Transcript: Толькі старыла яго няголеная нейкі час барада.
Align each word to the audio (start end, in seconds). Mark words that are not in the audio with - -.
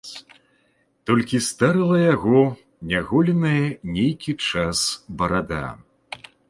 Толькі 1.09 1.41
старыла 1.49 1.99
яго 2.15 2.41
няголеная 2.93 3.63
нейкі 3.95 4.31
час 4.51 4.77
барада. 5.23 5.65